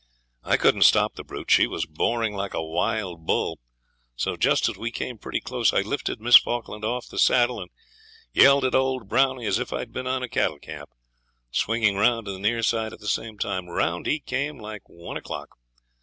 [0.43, 3.59] I couldn't stop the brute; she was boring like a wild bull.
[4.15, 7.69] So just as we came pretty close I lifted Miss Falkland off the saddle and
[8.33, 10.89] yelled at old Brownie as if I had been on a cattle camp,
[11.51, 13.67] swinging round to the near side at the same time.
[13.69, 15.49] Round he came like one o'clock.